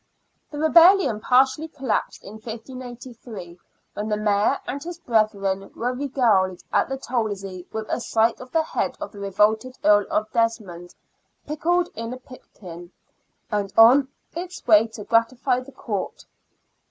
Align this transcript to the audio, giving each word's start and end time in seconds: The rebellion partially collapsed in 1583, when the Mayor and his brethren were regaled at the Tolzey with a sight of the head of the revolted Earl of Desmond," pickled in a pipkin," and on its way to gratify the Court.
The 0.49 0.57
rebellion 0.57 1.19
partially 1.19 1.67
collapsed 1.67 2.23
in 2.23 2.33
1583, 2.39 3.59
when 3.93 4.09
the 4.09 4.17
Mayor 4.17 4.59
and 4.65 4.81
his 4.83 4.97
brethren 4.97 5.71
were 5.75 5.93
regaled 5.93 6.63
at 6.73 6.89
the 6.89 6.97
Tolzey 6.97 7.67
with 7.71 7.85
a 7.87 7.99
sight 8.01 8.41
of 8.41 8.51
the 8.51 8.63
head 8.63 8.97
of 8.99 9.11
the 9.11 9.19
revolted 9.19 9.77
Earl 9.83 10.07
of 10.09 10.31
Desmond," 10.31 10.95
pickled 11.47 11.89
in 11.93 12.11
a 12.13 12.17
pipkin," 12.17 12.89
and 13.51 13.71
on 13.77 14.07
its 14.35 14.65
way 14.65 14.87
to 14.87 15.03
gratify 15.03 15.59
the 15.59 15.71
Court. 15.71 16.25